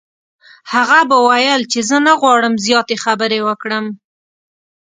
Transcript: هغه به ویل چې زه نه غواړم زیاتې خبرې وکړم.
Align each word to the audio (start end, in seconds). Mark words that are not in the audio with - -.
هغه 0.73 0.99
به 1.09 1.17
ویل 1.27 1.61
چې 1.71 1.79
زه 1.89 1.97
نه 2.07 2.13
غواړم 2.21 2.53
زیاتې 2.65 2.95
خبرې 3.03 3.39
وکړم. 3.47 3.85